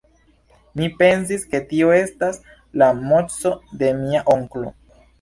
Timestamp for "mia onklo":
4.05-4.79